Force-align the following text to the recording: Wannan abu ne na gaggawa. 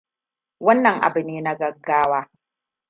Wannan 0.59 0.97
abu 1.05 1.19
ne 1.23 1.41
na 1.41 1.53
gaggawa. 1.59 2.19